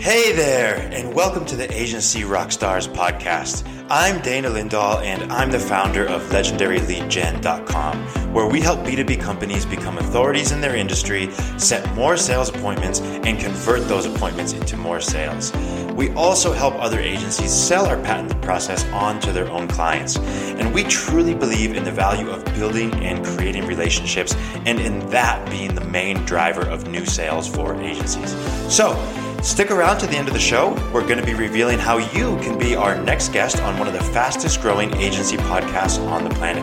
[0.00, 3.68] Hey there, and welcome to the Agency Rockstars podcast.
[3.90, 9.98] I'm Dana Lindahl, and I'm the founder of LegendaryLeadGen.com, where we help B2B companies become
[9.98, 15.54] authorities in their industry, set more sales appointments, and convert those appointments into more sales.
[15.92, 20.16] We also help other agencies sell our patented process on to their own clients.
[20.16, 25.46] And we truly believe in the value of building and creating relationships, and in that
[25.50, 28.30] being the main driver of new sales for agencies.
[28.74, 28.96] So,
[29.42, 30.74] Stick around to the end of the show.
[30.92, 33.94] We're going to be revealing how you can be our next guest on one of
[33.94, 36.62] the fastest growing agency podcasts on the planet.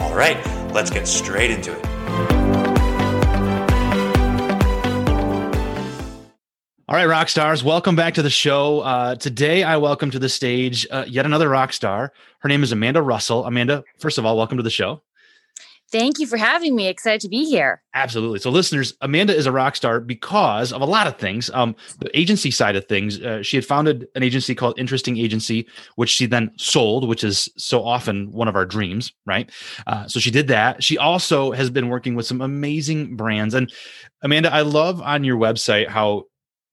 [0.00, 0.38] All right,
[0.72, 1.86] let's get straight into it.
[6.88, 8.80] All right, rock stars, welcome back to the show.
[8.80, 12.14] Uh, today, I welcome to the stage uh, yet another rock star.
[12.38, 13.44] Her name is Amanda Russell.
[13.44, 15.02] Amanda, first of all, welcome to the show.
[15.92, 16.88] Thank you for having me.
[16.88, 17.80] Excited to be here.
[17.94, 18.40] Absolutely.
[18.40, 21.48] So, listeners, Amanda is a rock star because of a lot of things.
[21.54, 25.68] Um, the agency side of things, uh, she had founded an agency called Interesting Agency,
[25.94, 29.48] which she then sold, which is so often one of our dreams, right?
[29.86, 30.82] Uh, so she did that.
[30.82, 33.54] She also has been working with some amazing brands.
[33.54, 33.72] And
[34.22, 36.24] Amanda, I love on your website how,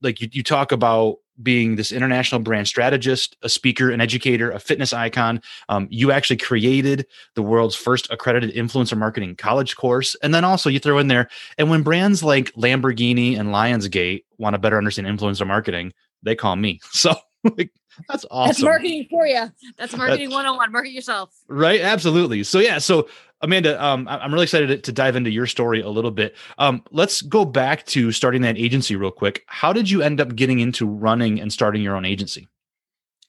[0.02, 4.60] like, you, you talk about being this international brand strategist, a speaker, an educator, a
[4.60, 5.42] fitness icon.
[5.70, 10.16] Um, you actually created the world's first accredited influencer marketing college course.
[10.22, 14.54] And then also you throw in there, and when brands like Lamborghini and Lionsgate want
[14.54, 16.80] to better understand influencer marketing, they call me.
[16.92, 17.16] So
[17.58, 17.72] like,
[18.08, 18.50] that's awesome.
[18.50, 19.52] That's marketing for you.
[19.78, 20.72] That's marketing 101.
[20.72, 21.32] Market yourself.
[21.48, 21.82] Right.
[21.82, 22.44] Absolutely.
[22.44, 22.78] So, yeah.
[22.78, 23.08] So,
[23.44, 26.34] Amanda, um, I'm really excited to, dive into your story a little bit.
[26.58, 29.44] Um, let's go back to starting that agency real quick.
[29.48, 32.48] How did you end up getting into running and starting your own agency?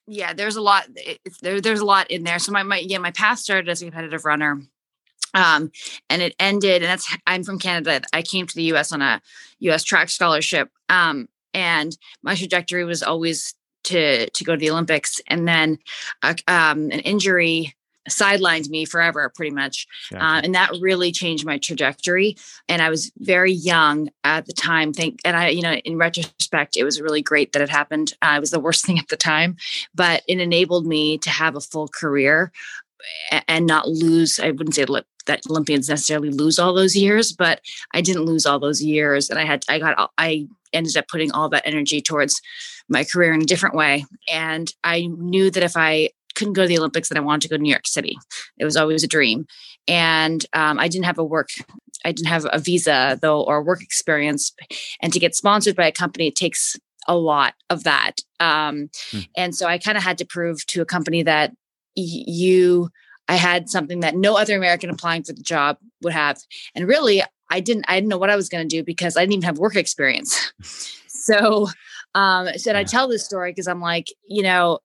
[0.07, 0.87] Yeah, there's a lot.
[1.43, 2.39] There, there's a lot in there.
[2.39, 4.61] So my, my yeah, my path started as a competitive runner,
[5.33, 5.73] um,
[6.09, 6.83] and it ended.
[6.83, 8.03] And that's I'm from Canada.
[8.13, 8.93] I came to the U.S.
[8.93, 9.21] on a
[9.61, 9.83] U.S.
[9.83, 13.55] track scholarship, um, and my trajectory was always
[13.85, 15.79] to to go to the Olympics, and then
[16.23, 17.75] uh, um, an injury
[18.09, 22.37] sidelined me forever pretty much uh, and that really changed my trajectory
[22.69, 26.77] and i was very young at the time think and i you know in retrospect
[26.77, 29.17] it was really great that it happened uh, it was the worst thing at the
[29.17, 29.57] time
[29.95, 32.53] but it enabled me to have a full career
[33.49, 34.85] and not lose i wouldn't say
[35.27, 37.61] that olympians necessarily lose all those years but
[37.95, 41.33] i didn't lose all those years and i had i got i ended up putting
[41.33, 42.41] all that energy towards
[42.89, 46.69] my career in a different way and i knew that if i couldn't go to
[46.69, 48.17] the Olympics and I wanted to go to New York City.
[48.59, 49.47] It was always a dream.
[49.87, 51.51] And um, I didn't have a work,
[52.05, 54.53] I didn't have a visa though, or work experience.
[55.01, 58.21] And to get sponsored by a company, it takes a lot of that.
[58.41, 59.21] Um, hmm.
[59.37, 61.51] And so I kind of had to prove to a company that
[61.97, 62.91] y- you,
[63.29, 66.39] I had something that no other American applying for the job would have.
[66.75, 69.21] And really, I didn't, I didn't know what I was going to do because I
[69.21, 70.53] didn't even have work experience.
[71.09, 71.69] so,
[72.15, 72.79] um, so yeah.
[72.79, 74.79] I tell this story because I'm like, you know,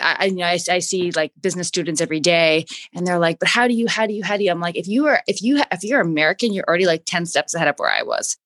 [0.00, 3.48] I, you know, I, I, see like business students every day and they're like, but
[3.48, 5.42] how do you, how do you, how do you, I'm like, if you are, if
[5.42, 8.36] you, if you're American, you're already like 10 steps ahead of where I was.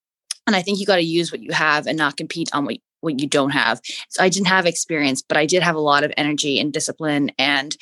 [0.46, 2.76] And I think you got to use what you have and not compete on what,
[3.00, 3.80] what you don't have.
[4.08, 7.30] So I didn't have experience, but I did have a lot of energy and discipline
[7.38, 7.76] and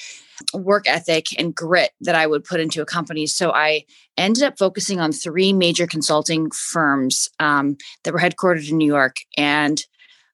[0.52, 3.26] work ethic and grit that I would put into a company.
[3.26, 3.84] So I
[4.16, 9.16] ended up focusing on three major consulting firms um, that were headquartered in New York.
[9.36, 9.82] And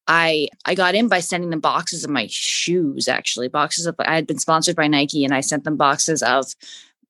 [0.08, 4.14] I I got in by sending them boxes of my shoes, actually boxes of I
[4.14, 6.46] had been sponsored by Nike, and I sent them boxes of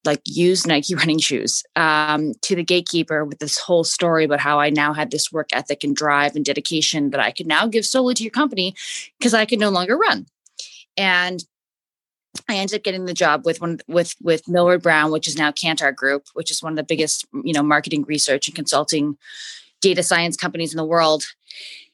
[0.04, 4.58] like used Nike running shoes um, to the gatekeeper with this whole story about how
[4.58, 7.86] I now had this work ethic and drive and dedication that I could now give
[7.86, 8.74] solely to your company
[9.18, 10.26] because I could no longer run.
[10.96, 11.44] And
[12.48, 15.52] I ended up getting the job with one with with Millward Brown, which is now
[15.52, 19.16] Kantar Group, which is one of the biggest you know marketing research and consulting
[19.80, 21.24] data science companies in the world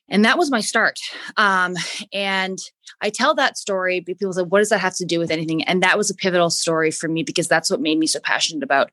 [0.09, 0.99] and that was my start.
[1.37, 1.75] Um,
[2.13, 2.59] and
[3.01, 5.63] i tell that story people say what does that have to do with anything?
[5.65, 8.63] And that was a pivotal story for me because that's what made me so passionate
[8.63, 8.91] about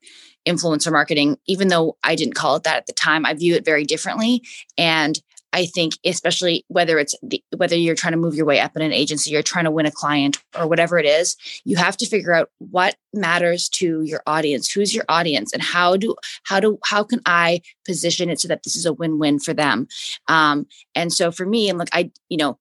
[0.48, 3.26] influencer marketing even though i didn't call it that at the time.
[3.26, 4.42] I view it very differently.
[4.78, 5.20] And
[5.54, 8.82] I think, especially whether it's the, whether you're trying to move your way up in
[8.82, 12.06] an agency, you're trying to win a client or whatever it is, you have to
[12.06, 14.72] figure out what matters to your audience.
[14.72, 18.64] Who's your audience, and how do how do how can I position it so that
[18.64, 19.88] this is a win-win for them?
[20.28, 22.58] Um, and so for me, I'm like, I you know,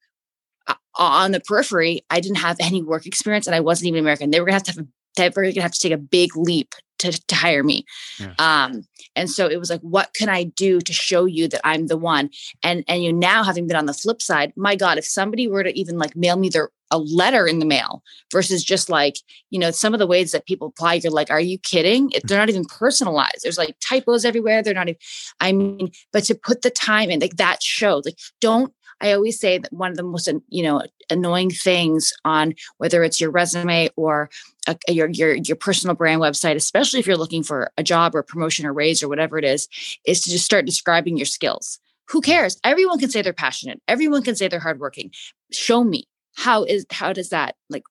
[0.98, 4.30] on the periphery, I didn't have any work experience, and I wasn't even American.
[4.30, 6.36] They were gonna have to have a they were gonna have to take a big
[6.36, 7.84] leap to, to hire me.
[8.18, 8.34] Yeah.
[8.38, 8.84] Um,
[9.16, 11.96] and so it was like, what can I do to show you that I'm the
[11.96, 12.30] one?
[12.62, 15.64] And and you now having been on the flip side, my God, if somebody were
[15.64, 18.02] to even like mail me their a letter in the mail
[18.32, 19.14] versus just like,
[19.50, 22.10] you know, some of the ways that people apply, you're like, are you kidding?
[22.24, 23.42] They're not even personalized.
[23.42, 24.60] There's like typos everywhere.
[24.60, 24.98] They're not even,
[25.38, 29.38] I mean, but to put the time in, like that shows, like, don't I always
[29.38, 33.88] say that one of the most you know annoying things on whether it's your resume
[33.96, 34.30] or
[34.66, 38.20] a, your your your personal brand website, especially if you're looking for a job or
[38.20, 39.68] a promotion or raise or whatever it is,
[40.04, 41.78] is to just start describing your skills.
[42.08, 42.58] Who cares?
[42.64, 43.80] Everyone can say they're passionate.
[43.86, 45.12] Everyone can say they're hardworking.
[45.52, 46.04] Show me
[46.34, 47.84] how is how does that like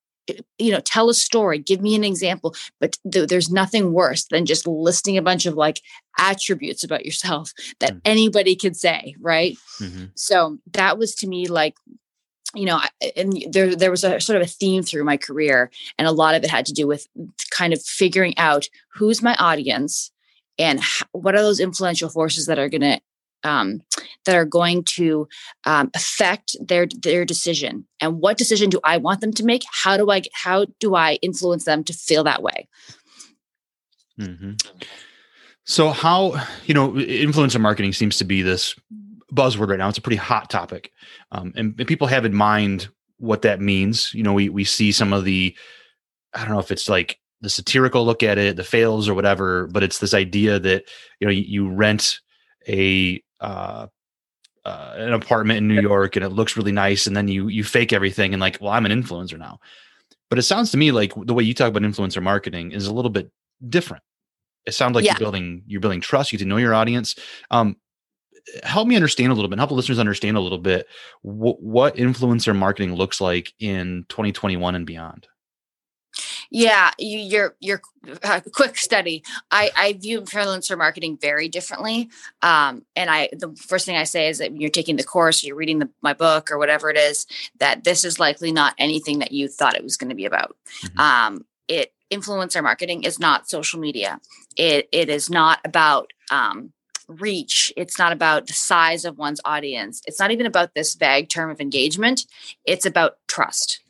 [0.58, 4.46] you know tell a story give me an example but th- there's nothing worse than
[4.46, 5.82] just listing a bunch of like
[6.18, 8.00] attributes about yourself that mm-hmm.
[8.06, 10.06] anybody could say right mm-hmm.
[10.16, 11.76] so that was to me like
[12.56, 12.80] you know
[13.16, 16.36] and there there was a sort of a theme through my career and a lot
[16.36, 17.08] of it had to do with
[17.52, 20.12] kind of figuring out who's my audience
[20.58, 20.82] and
[21.12, 23.00] what are those influential forces that are going to
[23.44, 23.82] um,
[24.26, 25.28] that are going to
[25.66, 29.64] um, affect their their decision and what decision do i want them to make?
[29.72, 32.68] How do i how do i influence them to feel that way?
[34.20, 34.54] Mm-hmm.
[35.64, 38.76] so how you know influencer marketing seems to be this
[39.34, 39.88] buzzword right now.
[39.88, 40.92] It's a pretty hot topic
[41.32, 44.14] um, and, and people have in mind what that means.
[44.14, 45.56] You know we we see some of the
[46.34, 49.68] i don't know if it's like the satirical look at it the fails or whatever
[49.68, 50.84] but it's this idea that
[51.20, 52.20] you know you, you rent
[52.68, 53.88] a uh,
[54.66, 57.64] uh, an apartment in New York and it looks really nice, and then you you
[57.64, 59.60] fake everything and like, well, I'm an influencer now.
[60.30, 62.94] But it sounds to me like the way you talk about influencer marketing is a
[62.94, 63.32] little bit
[63.68, 64.04] different.
[64.66, 65.14] It sounds like yeah.
[65.14, 66.32] you're building you're building trust.
[66.32, 67.16] You get to know your audience.
[67.50, 67.78] Um,
[68.64, 69.58] help me understand a little bit.
[69.60, 70.88] Help the listeners understand a little bit
[71.22, 75.28] wh- what influencer marketing looks like in 2021 and beyond.
[76.52, 77.82] Yeah, you, your your
[78.24, 79.24] uh, quick study.
[79.52, 82.10] I I view influencer marketing very differently.
[82.42, 85.44] Um, and I the first thing I say is that when you're taking the course,
[85.44, 87.28] you're reading the, my book or whatever it is,
[87.60, 90.56] that this is likely not anything that you thought it was going to be about.
[90.84, 91.00] Mm-hmm.
[91.00, 94.20] Um, it influencer marketing is not social media.
[94.58, 96.74] It it is not about um,
[97.08, 97.72] reach.
[97.78, 100.02] It's not about the size of one's audience.
[100.08, 102.26] It's not even about this vague term of engagement.
[102.66, 103.82] It's about trust.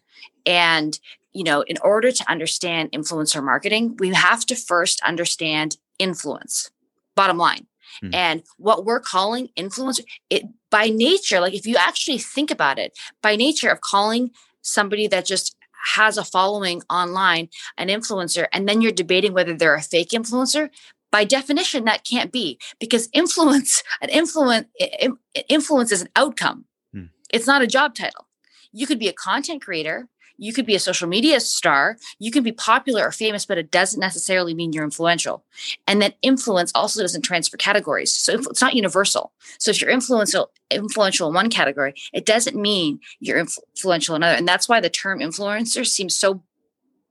[0.45, 0.99] And
[1.33, 6.71] you know, in order to understand influencer marketing, we have to first understand influence,
[7.15, 7.67] bottom line.
[8.01, 8.13] Hmm.
[8.13, 12.97] And what we're calling influencer, it by nature, like if you actually think about it,
[13.21, 14.31] by nature of calling
[14.61, 15.55] somebody that just
[15.95, 20.69] has a following online an influencer, and then you're debating whether they're a fake influencer,
[21.11, 24.67] by definition, that can't be because influence, an influence,
[25.47, 26.65] influence is an outcome.
[26.93, 27.05] Hmm.
[27.33, 28.27] It's not a job title.
[28.71, 30.07] You could be a content creator
[30.39, 33.69] you could be a social media star, you can be popular or famous, but it
[33.69, 35.43] doesn't necessarily mean you're influential.
[35.87, 38.15] And that influence also doesn't transfer categories.
[38.15, 39.33] So it's not universal.
[39.57, 44.37] So if you're influential influential in one category, it doesn't mean you're influential in another.
[44.37, 46.41] And that's why the term influencer seems so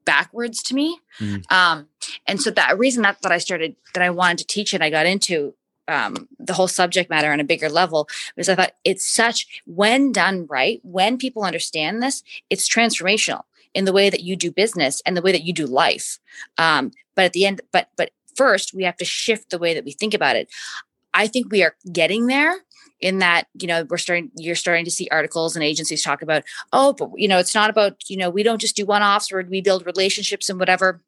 [0.05, 0.99] backwards to me.
[1.21, 1.53] Mm.
[1.53, 1.89] Um,
[2.27, 4.89] and so that reason that, that I started that I wanted to teach it, I
[4.89, 5.55] got into
[5.89, 10.13] um, the whole subject matter on a bigger level because I thought it's such when
[10.13, 13.43] done right, when people understand this, it's transformational
[13.75, 16.19] in the way that you do business and the way that you do life.
[16.57, 19.85] Um, but at the end, but but first we have to shift the way that
[19.85, 20.49] we think about it.
[21.15, 22.55] I think we are getting there
[23.01, 26.43] in that you know we're starting you're starting to see articles and agencies talk about
[26.73, 29.43] oh but you know it's not about you know we don't just do one-offs or
[29.49, 31.01] we build relationships and whatever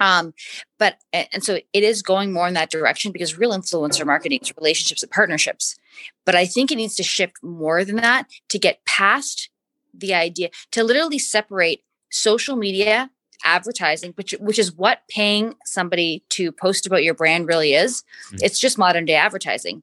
[0.00, 0.34] um,
[0.78, 4.56] but and so it is going more in that direction because real influencer marketing is
[4.56, 5.76] relationships and partnerships.
[6.24, 9.48] But I think it needs to shift more than that to get past
[9.94, 13.10] the idea to literally separate social media
[13.44, 18.02] advertising, which which is what paying somebody to post about your brand really is.
[18.28, 18.38] Mm-hmm.
[18.42, 19.82] It's just modern day advertising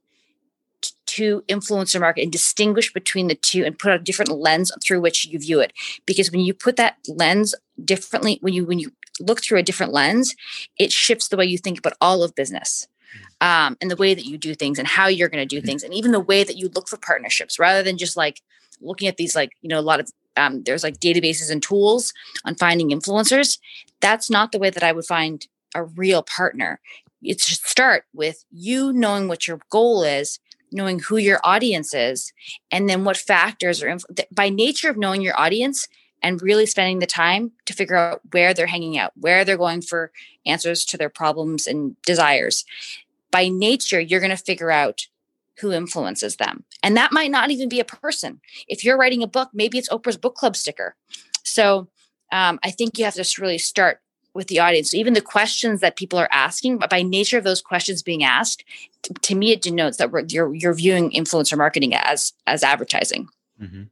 [1.05, 5.25] to influencer market and distinguish between the two and put a different lens through which
[5.25, 5.71] you view it
[6.05, 7.53] because when you put that lens
[7.85, 10.35] differently when you when you look through a different lens,
[10.77, 12.87] it shifts the way you think about all of business.
[13.41, 15.67] Um, and the way that you do things and how you're going to do mm-hmm.
[15.67, 18.41] things and even the way that you look for partnerships rather than just like
[18.81, 22.13] looking at these like you know a lot of um, there's like databases and tools
[22.45, 23.59] on finding influencers
[23.99, 26.79] that's not the way that i would find a real partner
[27.21, 30.39] it should start with you knowing what your goal is
[30.71, 32.33] knowing who your audience is
[32.71, 35.87] and then what factors are inf- by nature of knowing your audience
[36.23, 39.81] and really spending the time to figure out where they're hanging out, where they're going
[39.81, 40.11] for
[40.45, 42.63] answers to their problems and desires.
[43.29, 45.07] By nature, you're going to figure out
[45.59, 46.63] who influences them.
[46.81, 48.39] And that might not even be a person.
[48.67, 50.95] If you're writing a book, maybe it's Oprah's book club sticker.
[51.43, 51.89] So
[52.31, 53.99] um, I think you have to really start
[54.33, 54.91] with the audience.
[54.91, 58.23] So even the questions that people are asking, but by nature of those questions being
[58.23, 58.63] asked,
[59.03, 63.27] to, to me, it denotes that you're you're viewing influencer marketing as as advertising.
[63.61, 63.83] Mm-hmm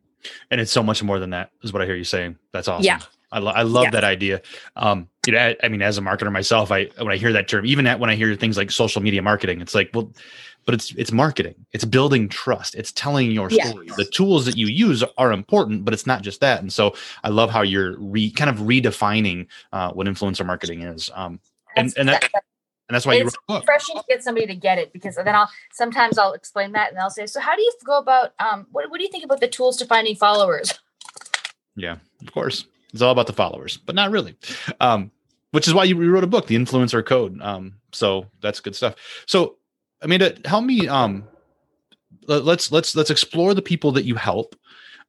[0.50, 2.38] and it's so much more than that is what i hear you saying.
[2.52, 2.86] That's awesome.
[2.86, 3.00] Yeah.
[3.34, 3.92] I, lo- I love yeah.
[3.92, 4.42] that idea.
[4.76, 7.48] Um you know I, I, mean as a marketer myself i when i hear that
[7.48, 10.12] term even at when i hear things like social media marketing it's like well
[10.66, 11.56] but it's it's marketing.
[11.72, 12.76] It's building trust.
[12.76, 13.66] It's telling your Yeah.
[13.66, 13.88] story.
[13.98, 16.62] The tools that you use are important but it's not just that.
[16.62, 21.10] And so i love how you're re kind of redefining uh, what influencer marketing is.
[21.14, 21.40] Um
[21.76, 22.30] and and that-
[22.92, 24.92] and that's why you wrote it's a book refreshing to get somebody to get it
[24.92, 27.98] because then I'll sometimes I'll explain that and they'll say, so how do you go
[27.98, 30.78] about um what, what do you think about the tools to finding followers?
[31.78, 32.66] Yeah, of course.
[32.92, 34.36] It's all about the followers, but not really.
[34.82, 35.10] Um,
[35.52, 37.42] which is why you wrote a book, The Influencer Code.
[37.42, 38.96] Um, so that's good stuff.
[39.26, 39.56] So,
[40.02, 40.90] Amanda, help me.
[40.90, 41.24] Um,
[42.28, 44.54] let, let's let's let's explore the people that you help.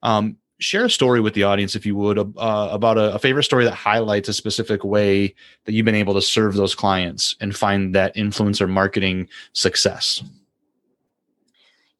[0.04, 3.44] Um, share a story with the audience, if you would, uh, about a, a favorite
[3.44, 7.54] story that highlights a specific way that you've been able to serve those clients and
[7.54, 10.22] find that influencer marketing success.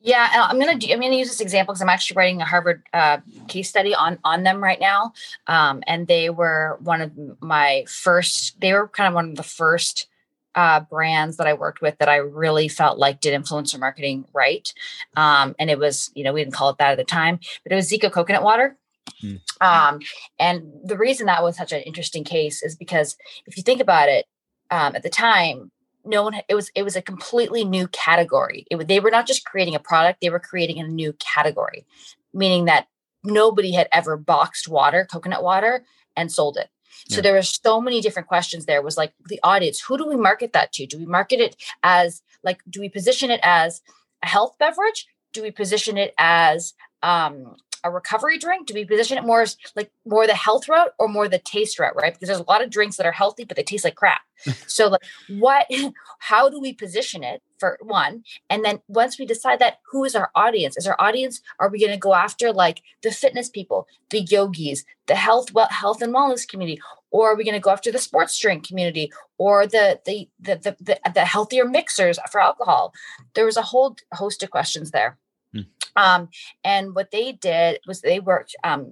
[0.05, 2.83] Yeah, I'm gonna do, I'm gonna use this example because I'm actually writing a Harvard
[2.93, 5.13] uh, case study on on them right now,
[5.47, 8.61] um, and they were one of my first.
[8.61, 10.09] They were kind of one of the first
[10.55, 14.73] uh, brands that I worked with that I really felt like did influencer marketing right,
[15.17, 17.73] um, and it was you know we didn't call it that at the time, but
[17.73, 18.77] it was Zico coconut water.
[19.21, 19.37] Hmm.
[19.61, 20.01] Um,
[20.39, 23.17] and the reason that was such an interesting case is because
[23.47, 24.27] if you think about it,
[24.71, 25.71] um, at the time
[26.05, 29.45] no one it was it was a completely new category it, they were not just
[29.45, 31.87] creating a product they were creating a new category
[32.33, 32.87] meaning that
[33.25, 35.85] nobody had ever boxed water coconut water
[36.17, 36.69] and sold it
[37.09, 37.23] so Yeah.
[37.23, 38.83] there were so many different questions there.
[38.83, 40.87] Was like the audience who do we market that to?
[40.87, 43.81] Do we market it as like do we position it as
[44.23, 45.07] a health beverage?
[45.33, 48.69] Do we position it as um a recovery drink?
[48.69, 51.79] Do we position it more as like more the health route or more the taste
[51.81, 52.13] route right?
[52.15, 54.21] Because there's a lot of drinks that are healthy but they taste like crap.
[54.69, 55.67] So like what
[56.19, 60.17] how do we position it for one and then once we decide that who is
[60.17, 60.77] our audience?
[60.77, 64.85] Is our audience are we going to go after like the fitness people the yogis
[65.07, 66.81] the health well health and wellness community?
[67.11, 70.55] Or are we going to go after the sports drink community or the the the
[70.65, 72.93] the, the, the healthier mixers for alcohol?
[73.35, 75.19] There was a whole host of questions there.
[75.55, 75.69] Hmm.
[76.05, 76.29] um
[76.65, 78.83] and what they did was they worked um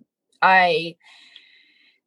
[0.43, 0.95] i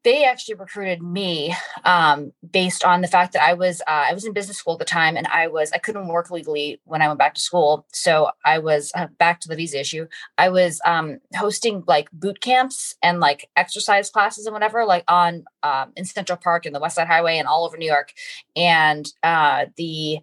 [0.04, 1.56] they actually recruited me
[1.86, 4.80] um, based on the fact that I was uh, I was in business school at
[4.80, 7.86] the time, and I was I couldn't work legally when I went back to school,
[7.94, 10.08] so I was uh, back to the visa issue.
[10.38, 15.46] I was um, hosting like boot camps and like exercise classes and whatever, like on
[15.64, 18.14] um, in Central Park and the West Side Highway and all over New York.
[18.56, 20.20] And uh, the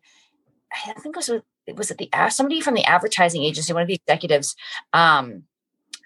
[0.72, 1.30] I think it was
[1.66, 4.56] it was it the somebody from the advertising agency, one of the executives,
[4.92, 5.44] um,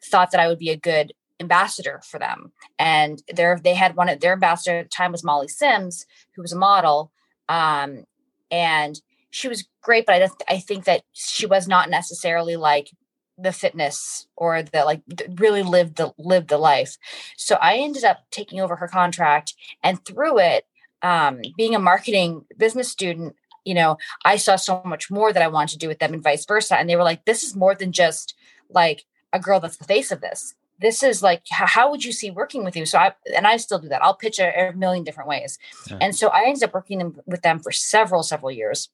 [0.05, 4.09] thought that I would be a good ambassador for them and their they had one
[4.09, 7.13] of their ambassador at the time was Molly Sims, who was a model,
[7.49, 8.05] um,
[8.51, 9.01] and
[9.31, 10.07] she was great.
[10.07, 12.91] But I I think that she was not necessarily like
[13.37, 15.03] the fitness or the like
[15.37, 16.97] really lived the lived the life.
[17.37, 20.65] So I ended up taking over her contract, and through it,
[21.03, 25.49] um, being a marketing business student, you know, I saw so much more that I
[25.49, 26.79] wanted to do with them, and vice versa.
[26.79, 28.35] And they were like, "This is more than just
[28.69, 32.31] like a girl that's the face of this." This is like how, would you see
[32.31, 32.87] working with you?
[32.87, 34.03] So i and i still do that.
[34.03, 35.59] I'll pitch a, a million different ways.
[35.91, 35.99] Yeah.
[36.01, 38.89] and so i ended up working them, with them for several several years.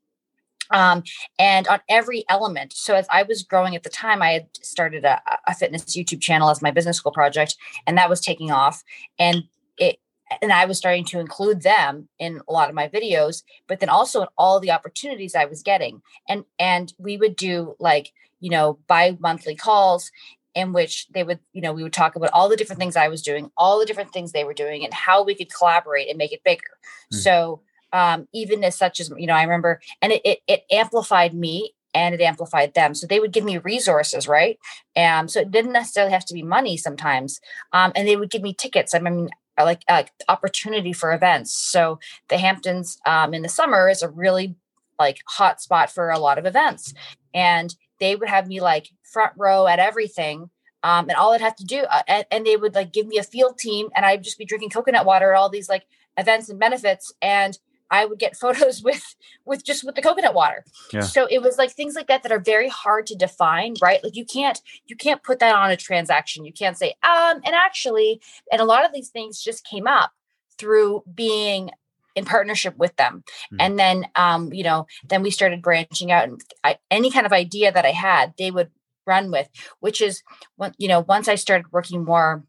[0.72, 1.02] Um,
[1.36, 5.04] and on every element so as i was growing at the time i had started
[5.04, 7.56] a, a fitness youtube channel as my business school project
[7.88, 8.84] and that was taking off.
[9.18, 9.44] And
[9.78, 9.98] it
[10.40, 13.88] and i was starting to include them in a lot of my videos but then
[13.88, 16.02] also in all the opportunities i was getting.
[16.28, 20.10] And and we would do like you know bi-monthly calls
[20.54, 23.08] in which they would, you know, we would talk about all the different things I
[23.08, 26.18] was doing, all the different things they were doing, and how we could collaborate and
[26.18, 26.78] make it bigger.
[27.10, 27.16] Hmm.
[27.18, 27.60] So
[27.92, 31.74] um, even as such as, you know, I remember, and it, it, it amplified me
[31.94, 32.94] and it amplified them.
[32.94, 34.58] So they would give me resources, right?
[34.96, 37.40] Um, so it didn't necessarily have to be money sometimes.
[37.72, 38.94] Um, and they would give me tickets.
[38.94, 39.28] I mean,
[39.58, 41.52] like uh, opportunity for events.
[41.52, 44.54] So the Hamptons um, in the summer is a really
[44.98, 46.94] like hot spot for a lot of events.
[47.34, 50.50] And they would have me like front row at everything.
[50.82, 53.18] Um, and all I'd have to do, uh, and, and they would like give me
[53.18, 55.84] a field team, and I'd just be drinking coconut water at all these like
[56.16, 57.58] events and benefits, and
[57.90, 59.14] I would get photos with
[59.44, 60.64] with just with the coconut water.
[60.92, 61.00] Yeah.
[61.00, 64.02] So it was like things like that that are very hard to define, right?
[64.02, 66.44] Like you can't you can't put that on a transaction.
[66.44, 70.12] You can't say, um, and actually, and a lot of these things just came up
[70.56, 71.70] through being
[72.16, 73.56] in partnership with them Mhm.
[73.60, 77.32] and then um you know then we started branching out and I, any kind of
[77.32, 78.70] idea that i had they would
[79.06, 79.48] run with
[79.80, 80.22] which is
[80.56, 82.44] when you know once i started working more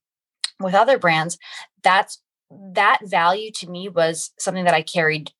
[0.59, 1.37] with other brands
[1.83, 2.21] that's
[2.73, 5.31] that value to me was something that i carried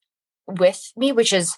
[0.47, 1.57] with me which is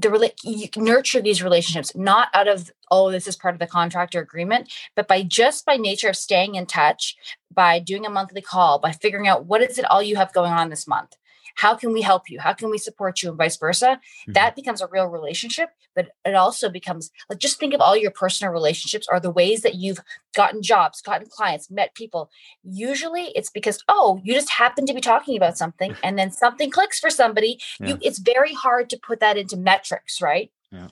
[0.00, 4.14] the you nurture these relationships not out of oh this is part of the contract
[4.14, 7.16] or agreement but by just by nature of staying in touch
[7.52, 10.52] by doing a monthly call by figuring out what is it all you have going
[10.52, 11.16] on this month
[11.56, 12.40] how can we help you?
[12.40, 13.28] How can we support you?
[13.30, 14.00] And vice versa.
[14.00, 14.32] Mm-hmm.
[14.32, 18.10] that becomes a real relationship but it also becomes like just think of all your
[18.10, 20.00] personal relationships or the ways that you've
[20.34, 22.30] gotten jobs gotten clients met people.
[22.62, 26.70] Usually it's because oh you just happen to be talking about something and then something
[26.70, 27.60] clicks for somebody.
[27.80, 27.88] Yeah.
[27.88, 30.50] you it's very hard to put that into metrics right?
[30.70, 30.88] Yeah.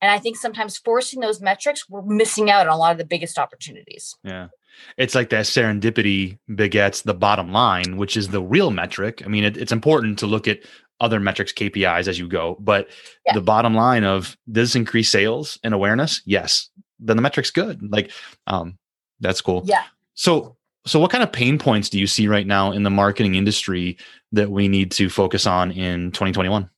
[0.00, 3.04] And I think sometimes forcing those metrics, we're missing out on a lot of the
[3.04, 4.16] biggest opportunities.
[4.22, 4.48] Yeah
[4.96, 9.22] it's like that serendipity begets the bottom line, which is the real metric.
[9.24, 10.60] I mean, it, it's important to look at
[11.00, 12.88] other metrics, KPIs as you go, but
[13.26, 13.34] yeah.
[13.34, 16.22] the bottom line of does increase sales and awareness?
[16.24, 16.70] Yes.
[16.98, 17.80] Then the metric's good.
[17.90, 18.10] Like,
[18.46, 18.78] um,
[19.20, 19.62] that's cool.
[19.64, 19.84] Yeah.
[20.14, 20.56] So,
[20.86, 23.98] so what kind of pain points do you see right now in the marketing industry
[24.32, 26.68] that we need to focus on in 2021?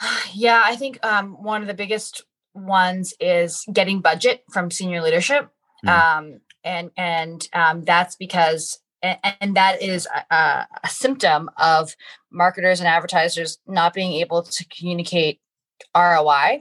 [0.32, 5.50] Yeah, I think um, one of the biggest ones is getting budget from senior leadership.
[5.84, 5.88] Mm.
[5.88, 10.34] Um, and and um, that's because and, and that is a,
[10.82, 11.96] a, symptom of
[12.30, 15.40] marketers and advertisers not being able to communicate
[15.96, 16.60] ROI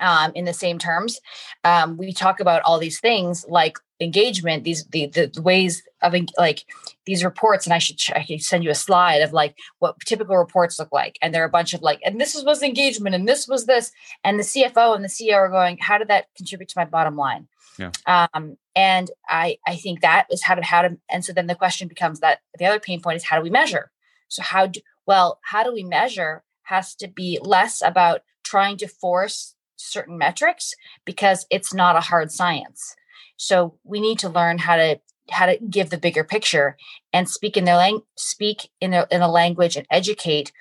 [0.00, 1.18] um, in the same terms.
[1.64, 6.64] Um, we talk about all these things like engagement, these the, the ways of like
[7.06, 10.36] these reports, and I should I should send you a slide of like what typical
[10.36, 13.28] reports look like, and there are a bunch of like, and this was engagement, and
[13.28, 13.90] this was this,
[14.22, 17.16] and the CFO and the CEO are going, how did that contribute to my bottom
[17.16, 17.48] line?
[17.78, 17.92] Yeah.
[18.06, 21.54] Um, and I I think that is how to how to and so then the
[21.54, 23.90] question becomes that the other pain point is how do we measure?
[24.28, 28.88] So how do well how do we measure has to be less about trying to
[28.88, 32.94] force certain metrics because it's not a hard science.
[33.36, 36.76] So we need to learn how to how to give the bigger picture
[37.12, 40.52] and speak in their lang- speak in their in a language and educate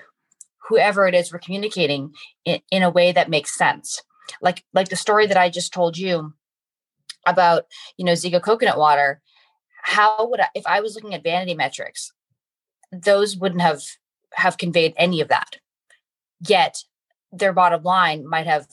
[0.70, 4.02] whoever it is we're communicating in, in a way that makes sense.
[4.42, 6.34] Like like the story that I just told you
[7.28, 7.66] about
[7.98, 9.22] you know Zico coconut water,
[9.84, 12.12] how would I, if I was looking at vanity metrics,
[12.92, 13.84] those wouldn't have
[14.34, 15.58] have conveyed any of that.
[16.48, 16.84] Yet
[17.32, 18.68] their bottom line might have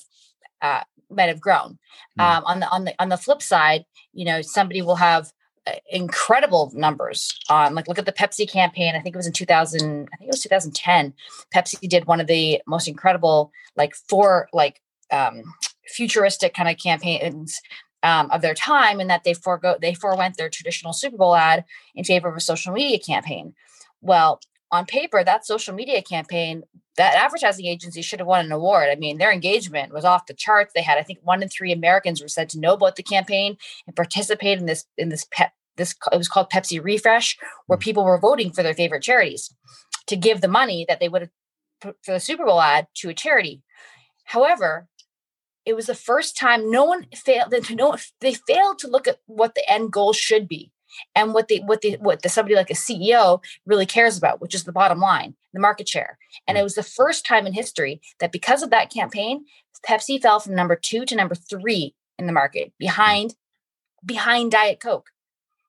[0.62, 1.78] uh, might have grown.
[2.18, 2.24] Mm.
[2.24, 5.32] Um, on the on the on the flip side, you know somebody will have
[5.66, 8.94] uh, incredible numbers on like look at the Pepsi campaign.
[8.94, 10.08] I think it was in 2000.
[10.12, 11.14] I think it was 2010.
[11.54, 15.42] Pepsi did one of the most incredible like four like um,
[15.86, 17.60] futuristic kind of campaigns
[18.04, 21.64] um, of their time and that they forego they forewent their traditional Super Bowl ad
[21.94, 23.54] in favor of a social media campaign.
[24.00, 24.40] Well,
[24.70, 26.64] on paper, that social media campaign,
[26.96, 28.88] that advertising agency should have won an award.
[28.90, 30.72] I mean, their engagement was off the charts.
[30.74, 33.56] They had, I think, one in three Americans were said to know about the campaign
[33.86, 37.36] and participate in this in this pep this it was called Pepsi Refresh,
[37.66, 37.82] where mm.
[37.82, 39.52] people were voting for their favorite charities
[40.06, 41.30] to give the money that they would have
[41.80, 43.62] put for the Super Bowl ad to a charity.
[44.24, 44.88] However,
[45.66, 49.18] it was the first time no one failed to no they failed to look at
[49.26, 50.70] what the end goal should be
[51.14, 54.54] and what the what the what the somebody like a CEO really cares about, which
[54.54, 56.18] is the bottom line, the market share.
[56.46, 59.44] And it was the first time in history that because of that campaign,
[59.86, 63.34] Pepsi fell from number two to number three in the market, behind
[64.04, 65.10] behind Diet Coke.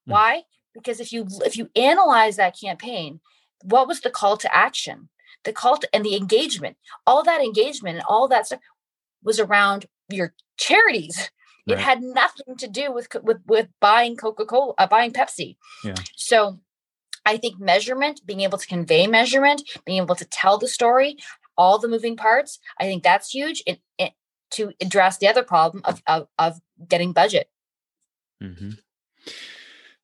[0.08, 0.12] Mm.
[0.12, 0.42] Why?
[0.74, 3.20] Because if you if you analyze that campaign,
[3.62, 5.08] what was the call to action?
[5.44, 8.60] The call to, and the engagement, all that engagement and all that stuff
[9.22, 11.30] was around your charities.
[11.68, 11.78] Right.
[11.78, 15.56] It had nothing to do with with with buying Coca Cola, uh, buying Pepsi.
[15.82, 15.94] Yeah.
[16.16, 16.60] So,
[17.24, 21.16] I think measurement, being able to convey measurement, being able to tell the story,
[21.58, 23.62] all the moving parts, I think that's huge.
[24.52, 27.50] To address the other problem of of, of getting budget.
[28.40, 28.70] Mm-hmm.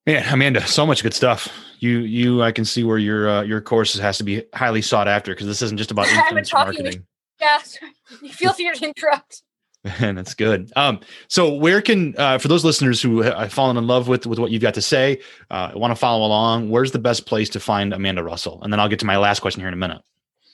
[0.07, 1.48] Man, Amanda, so much good stuff.
[1.79, 5.07] You, you, I can see where your uh, your course has to be highly sought
[5.07, 7.07] after because this isn't just about influence marketing.
[7.42, 7.92] Yeah, sorry.
[8.28, 9.42] feel free to interrupt.
[9.85, 10.70] And that's good.
[10.76, 14.38] Um, so where can uh, for those listeners who have fallen in love with with
[14.38, 16.70] what you've got to say, uh, want to follow along?
[16.70, 18.62] Where's the best place to find Amanda Russell?
[18.62, 20.00] And then I'll get to my last question here in a minute.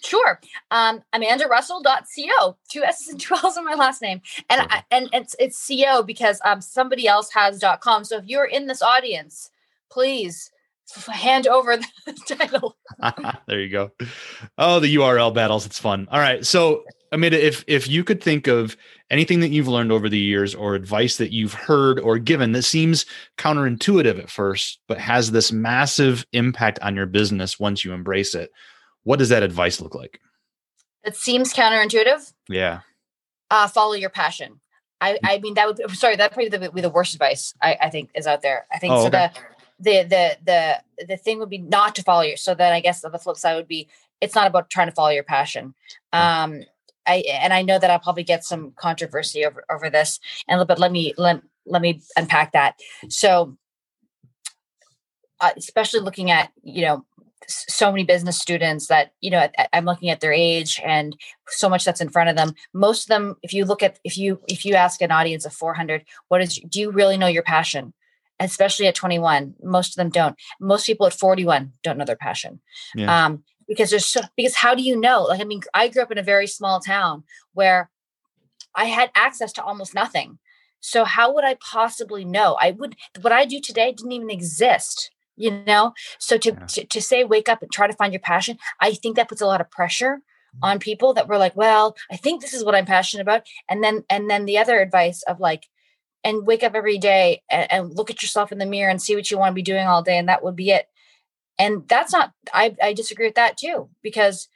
[0.03, 0.41] Sure.
[0.71, 2.57] Um, AmandaRussell.co.
[2.71, 4.23] Two S's and two L's in my last name.
[4.49, 8.05] And I, and it's it's co because um somebody else has .com.
[8.05, 9.51] So if you're in this audience,
[9.91, 10.51] please
[11.13, 12.77] hand over the title.
[13.47, 13.91] there you go.
[14.57, 15.67] Oh, the URL battles.
[15.67, 16.09] It's fun.
[16.11, 16.45] All right.
[16.45, 18.77] So, Amanda, if if you could think of
[19.11, 22.63] anything that you've learned over the years or advice that you've heard or given that
[22.63, 23.07] seems
[23.39, 28.51] counterintuitive at first, but has this massive impact on your business once you embrace it,
[29.05, 30.21] what does that advice look like?
[31.05, 32.33] It seems counterintuitive.
[32.49, 32.81] Yeah.
[33.51, 34.61] Uh, follow your passion.
[35.01, 35.19] I, mm.
[35.25, 37.91] I mean that would sorry that probably would be the, the worst advice I, I
[37.91, 38.67] think is out there.
[38.73, 39.31] I think oh, so okay.
[39.33, 39.41] the
[39.79, 43.01] the the the the thing would be not to follow your so then i guess
[43.01, 43.89] the flip side would be
[44.21, 45.75] it's not about trying to follow your passion.
[46.13, 46.63] Um
[47.07, 50.79] i and i know that i'll probably get some controversy over over this and but
[50.79, 52.79] let me let, let me unpack that.
[53.09, 53.57] So
[55.41, 57.05] uh, especially looking at you know
[57.47, 61.17] so many business students that you know i'm looking at their age and
[61.49, 62.55] so much that's in front of them.
[62.75, 65.53] Most of them if you look at if you if you ask an audience of
[65.53, 67.95] 400 what is do you really know your passion
[68.41, 70.37] especially at 21 most of them don't.
[70.61, 72.61] Most people at 41 don't know their passion.
[72.95, 73.27] Yeah.
[73.27, 75.25] um, because there's so because how do you know?
[75.25, 77.91] Like i mean i grew up in a very small town where
[78.75, 80.39] i had access to almost nothing.
[80.81, 82.57] So how would i possibly know?
[82.61, 85.93] I would what i do today didn't even exist you know?
[86.19, 86.67] So to, yeah.
[86.67, 89.41] to, to say wake up and try to find your passion i think that puts
[89.41, 90.21] a lot of pressure
[90.63, 93.43] on people that were like well i think this is what i'm passionate about.
[93.69, 95.69] And then and then the other advice of like
[96.25, 99.15] and wake up every day and, and look at yourself in the mirror and see
[99.15, 100.89] what you want to be doing all day and that would be it.
[101.59, 104.49] And that's not i i disagree with that too because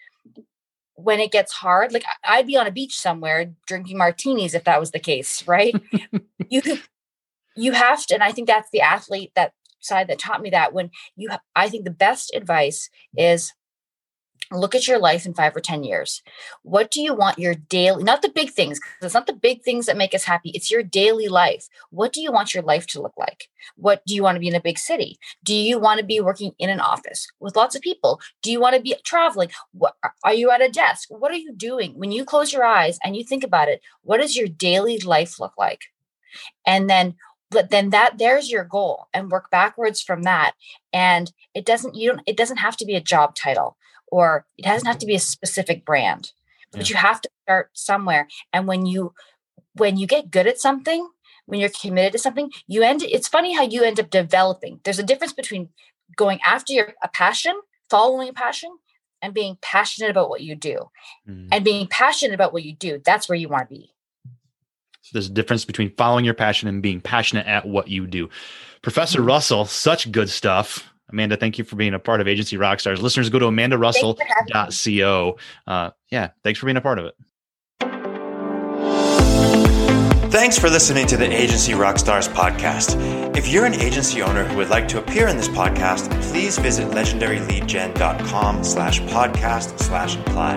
[0.94, 4.78] when it gets hard like i'd be on a beach somewhere drinking martinis if that
[4.78, 5.74] was the case right?
[6.48, 6.60] You
[7.56, 10.72] you have to and i think that's the athlete that side that taught me that
[10.72, 13.52] when you i think the best advice is
[14.52, 16.22] look at your life in five or 10 years.
[16.62, 19.62] What do you want your daily, not the big things, because it's not the big
[19.62, 20.50] things that make us happy.
[20.50, 21.68] It's your daily life.
[21.90, 23.48] What do you want your life to look like?
[23.76, 25.18] What do you want to be in a big city?
[25.42, 28.20] Do you want to be working in an office with lots of people?
[28.42, 29.50] Do you want to be traveling?
[29.72, 31.08] What, are you at a desk?
[31.10, 31.92] What are you doing?
[31.98, 35.38] When you close your eyes and you think about it, what does your daily life
[35.40, 35.80] look like?
[36.66, 37.16] And then
[37.52, 40.54] but then that there's your goal and work backwards from that
[40.92, 43.76] and it doesn't you don't it doesn't have to be a job title
[44.12, 46.32] or it doesn't have to be a specific brand
[46.70, 46.94] but yeah.
[46.94, 49.12] you have to start somewhere and when you
[49.74, 51.08] when you get good at something
[51.46, 54.98] when you're committed to something you end it's funny how you end up developing there's
[54.98, 55.68] a difference between
[56.14, 57.54] going after your a passion
[57.90, 58.70] following a passion
[59.22, 60.90] and being passionate about what you do
[61.28, 61.48] mm.
[61.50, 63.92] and being passionate about what you do that's where you want to be
[65.12, 68.30] there's a difference between following your passion and being passionate at what you do.
[68.82, 69.28] Professor mm-hmm.
[69.28, 70.91] Russell, such good stuff.
[71.10, 73.00] Amanda, thank you for being a part of Agency Rockstars.
[73.02, 75.38] Listeners, go to amandarussell.co.
[75.66, 77.14] Uh, yeah, thanks for being a part of it.
[80.32, 82.96] Thanks for listening to the Agency Rockstars podcast.
[83.36, 86.88] If you're an agency owner who would like to appear in this podcast, please visit
[86.88, 90.56] legendaryleadgen.com slash podcast slash apply.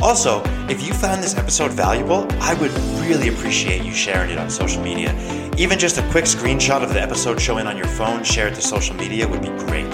[0.00, 2.72] Also, if you found this episode valuable, I would
[3.06, 5.14] really appreciate you sharing it on social media.
[5.58, 8.96] Even just a quick screenshot of the episode showing on your phone shared to social
[8.96, 9.92] media would be great.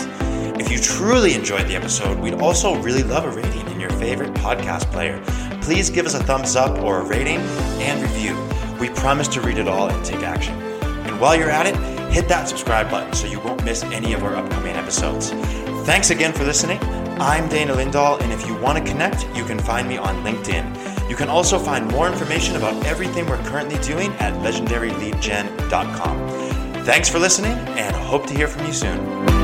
[0.60, 4.32] If you truly enjoyed the episode, we'd also really love a rating in your favorite
[4.34, 5.20] podcast player.
[5.60, 7.38] Please give us a thumbs up or a rating
[7.80, 8.47] and review.
[8.80, 10.60] We promise to read it all and take action.
[10.82, 11.76] And while you're at it,
[12.12, 15.30] hit that subscribe button so you won't miss any of our upcoming episodes.
[15.84, 16.78] Thanks again for listening.
[17.20, 21.10] I'm Dana Lindahl, and if you want to connect, you can find me on LinkedIn.
[21.10, 26.84] You can also find more information about everything we're currently doing at legendaryleadgen.com.
[26.84, 29.37] Thanks for listening, and hope to hear from you soon.